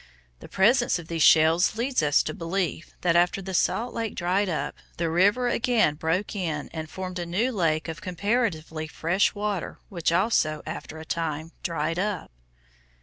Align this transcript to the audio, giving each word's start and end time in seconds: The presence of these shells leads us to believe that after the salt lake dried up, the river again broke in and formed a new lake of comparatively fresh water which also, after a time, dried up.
The 0.39 0.49
presence 0.49 0.97
of 0.97 1.09
these 1.09 1.21
shells 1.21 1.75
leads 1.77 2.01
us 2.01 2.23
to 2.23 2.33
believe 2.33 2.95
that 3.01 3.15
after 3.15 3.39
the 3.39 3.53
salt 3.53 3.93
lake 3.93 4.15
dried 4.15 4.49
up, 4.49 4.75
the 4.97 5.11
river 5.11 5.47
again 5.47 5.93
broke 5.93 6.35
in 6.35 6.69
and 6.73 6.89
formed 6.89 7.19
a 7.19 7.25
new 7.27 7.51
lake 7.51 7.87
of 7.87 8.01
comparatively 8.01 8.87
fresh 8.87 9.35
water 9.35 9.77
which 9.89 10.11
also, 10.11 10.63
after 10.65 10.97
a 10.97 11.05
time, 11.05 11.51
dried 11.61 11.99
up. 11.99 12.31